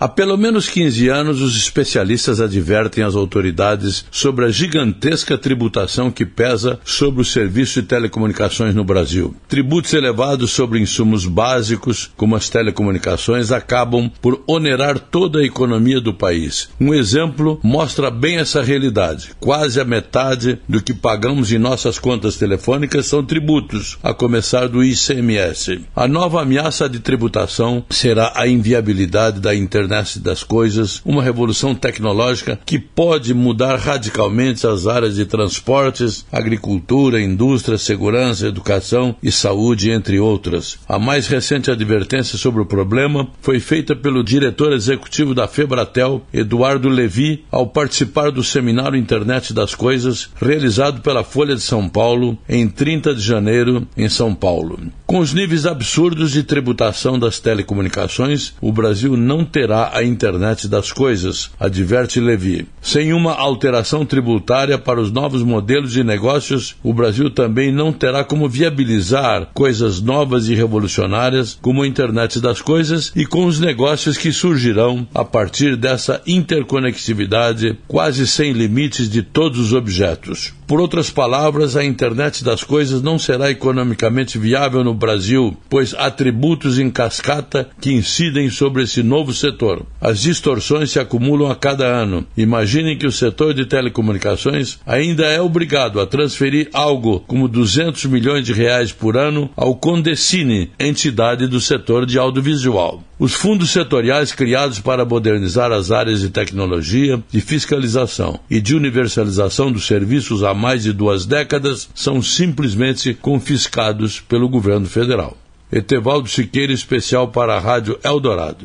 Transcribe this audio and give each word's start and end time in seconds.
Há 0.00 0.06
pelo 0.06 0.36
menos 0.36 0.68
15 0.68 1.08
anos, 1.08 1.42
os 1.42 1.56
especialistas 1.56 2.40
advertem 2.40 3.02
as 3.02 3.16
autoridades 3.16 4.04
sobre 4.12 4.44
a 4.44 4.48
gigantesca 4.48 5.36
tributação 5.36 6.08
que 6.08 6.24
pesa 6.24 6.78
sobre 6.84 7.22
o 7.22 7.24
serviço 7.24 7.82
de 7.82 7.88
telecomunicações 7.88 8.76
no 8.76 8.84
Brasil. 8.84 9.34
Tributos 9.48 9.92
elevados 9.94 10.52
sobre 10.52 10.78
insumos 10.78 11.26
básicos, 11.26 12.12
como 12.16 12.36
as 12.36 12.48
telecomunicações, 12.48 13.50
acabam 13.50 14.08
por 14.22 14.40
onerar 14.46 15.00
toda 15.00 15.40
a 15.40 15.44
economia 15.44 16.00
do 16.00 16.14
país. 16.14 16.68
Um 16.80 16.94
exemplo 16.94 17.58
mostra 17.60 18.08
bem 18.08 18.36
essa 18.36 18.62
realidade. 18.62 19.30
Quase 19.40 19.80
a 19.80 19.84
metade 19.84 20.60
do 20.68 20.80
que 20.80 20.94
pagamos 20.94 21.50
em 21.50 21.58
nossas 21.58 21.98
contas 21.98 22.36
telefônicas 22.36 23.06
são 23.06 23.24
tributos, 23.24 23.98
a 24.00 24.14
começar 24.14 24.68
do 24.68 24.84
ICMS. 24.84 25.80
A 25.96 26.06
nova 26.06 26.42
ameaça 26.42 26.88
de 26.88 27.00
tributação 27.00 27.84
será 27.90 28.32
a 28.36 28.46
inviabilidade 28.46 29.40
da 29.40 29.52
internet 29.52 29.87
internet 29.88 30.18
das 30.20 30.44
coisas, 30.44 31.00
uma 31.04 31.22
revolução 31.22 31.74
tecnológica 31.74 32.58
que 32.64 32.78
pode 32.78 33.32
mudar 33.32 33.76
radicalmente 33.76 34.66
as 34.66 34.86
áreas 34.86 35.16
de 35.16 35.24
transportes, 35.24 36.26
agricultura, 36.30 37.20
indústria, 37.20 37.78
segurança, 37.78 38.46
educação 38.46 39.16
e 39.22 39.32
saúde, 39.32 39.90
entre 39.90 40.18
outras. 40.18 40.78
A 40.86 40.98
mais 40.98 41.26
recente 41.26 41.70
advertência 41.70 42.36
sobre 42.36 42.60
o 42.60 42.66
problema 42.66 43.28
foi 43.40 43.60
feita 43.60 43.96
pelo 43.96 44.22
diretor 44.22 44.72
executivo 44.72 45.34
da 45.34 45.48
Febratel, 45.48 46.22
Eduardo 46.32 46.88
Levi, 46.88 47.44
ao 47.50 47.66
participar 47.66 48.30
do 48.30 48.44
seminário 48.44 48.98
Internet 48.98 49.54
das 49.54 49.74
Coisas, 49.74 50.28
realizado 50.40 51.00
pela 51.00 51.24
Folha 51.24 51.54
de 51.54 51.62
São 51.62 51.88
Paulo 51.88 52.36
em 52.48 52.68
30 52.68 53.14
de 53.14 53.22
janeiro, 53.22 53.86
em 53.96 54.08
São 54.08 54.34
Paulo. 54.34 54.78
Com 55.06 55.20
os 55.20 55.32
níveis 55.32 55.64
absurdos 55.64 56.32
de 56.32 56.42
tributação 56.42 57.18
das 57.18 57.38
telecomunicações, 57.38 58.52
o 58.60 58.70
Brasil 58.70 59.16
não 59.16 59.44
terá 59.44 59.77
a 59.92 60.02
internet 60.02 60.66
das 60.66 60.92
coisas, 60.92 61.50
adverte 61.58 62.20
Levi. 62.20 62.66
Sem 62.80 63.12
uma 63.12 63.34
alteração 63.34 64.04
tributária 64.04 64.78
para 64.78 65.00
os 65.00 65.12
novos 65.12 65.42
modelos 65.42 65.92
de 65.92 66.02
negócios, 66.02 66.76
o 66.82 66.92
Brasil 66.92 67.30
também 67.30 67.70
não 67.70 67.92
terá 67.92 68.24
como 68.24 68.48
viabilizar 68.48 69.50
coisas 69.54 70.00
novas 70.00 70.48
e 70.48 70.54
revolucionárias 70.54 71.58
como 71.60 71.82
a 71.82 71.86
internet 71.86 72.40
das 72.40 72.60
coisas 72.60 73.12
e 73.14 73.26
com 73.26 73.44
os 73.44 73.60
negócios 73.60 74.16
que 74.16 74.32
surgirão 74.32 75.06
a 75.14 75.24
partir 75.24 75.76
dessa 75.76 76.20
interconectividade 76.26 77.78
quase 77.86 78.26
sem 78.26 78.52
limites 78.52 79.08
de 79.08 79.22
todos 79.22 79.58
os 79.58 79.72
objetos. 79.72 80.52
Por 80.68 80.82
outras 80.82 81.08
palavras, 81.08 81.76
a 81.76 81.84
internet 81.84 82.44
das 82.44 82.62
coisas 82.62 83.00
não 83.00 83.18
será 83.18 83.50
economicamente 83.50 84.38
viável 84.38 84.84
no 84.84 84.92
Brasil, 84.92 85.56
pois 85.66 85.94
há 85.94 86.10
tributos 86.10 86.78
em 86.78 86.90
cascata 86.90 87.70
que 87.80 87.90
incidem 87.90 88.50
sobre 88.50 88.82
esse 88.82 89.02
novo 89.02 89.32
setor. 89.68 89.86
As 90.00 90.20
distorções 90.20 90.90
se 90.90 90.98
acumulam 90.98 91.50
a 91.50 91.56
cada 91.56 91.86
ano. 91.86 92.26
Imaginem 92.36 92.96
que 92.96 93.06
o 93.06 93.12
setor 93.12 93.52
de 93.52 93.66
telecomunicações 93.66 94.78
ainda 94.86 95.26
é 95.26 95.40
obrigado 95.40 96.00
a 96.00 96.06
transferir 96.06 96.70
algo 96.72 97.20
como 97.20 97.48
200 97.48 98.06
milhões 98.06 98.46
de 98.46 98.52
reais 98.52 98.92
por 98.92 99.16
ano 99.16 99.50
ao 99.56 99.74
Condecine, 99.74 100.70
entidade 100.78 101.46
do 101.46 101.60
setor 101.60 102.06
de 102.06 102.18
audiovisual. 102.18 103.02
Os 103.18 103.34
fundos 103.34 103.70
setoriais 103.70 104.32
criados 104.32 104.78
para 104.78 105.04
modernizar 105.04 105.72
as 105.72 105.90
áreas 105.90 106.20
de 106.20 106.30
tecnologia, 106.30 107.20
de 107.28 107.40
fiscalização 107.40 108.38
e 108.48 108.60
de 108.60 108.76
universalização 108.76 109.72
dos 109.72 109.86
serviços 109.86 110.44
há 110.44 110.54
mais 110.54 110.84
de 110.84 110.92
duas 110.92 111.26
décadas 111.26 111.90
são 111.94 112.22
simplesmente 112.22 113.14
confiscados 113.14 114.20
pelo 114.20 114.48
governo 114.48 114.86
federal. 114.86 115.36
Etevaldo 115.70 116.28
Siqueira, 116.28 116.72
especial 116.72 117.28
para 117.28 117.56
a 117.56 117.60
Rádio 117.60 117.98
Eldorado. 118.02 118.64